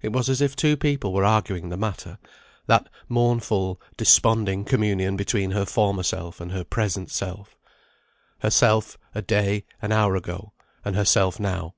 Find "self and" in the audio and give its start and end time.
6.04-6.52